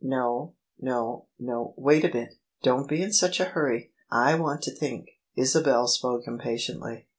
"No, 0.03 0.55
no, 0.79 1.27
no, 1.37 1.75
wait 1.77 2.03
a 2.03 2.09
bit; 2.09 2.33
don't 2.63 2.89
be 2.89 3.03
in 3.03 3.13
such 3.13 3.39
a 3.39 3.45
hurry: 3.45 3.91
I 4.09 4.33
want 4.33 4.63
to 4.63 4.71
think." 4.75 5.07
Isabel 5.35 5.87
spoke 5.87 6.25
impatiently. 6.25 7.07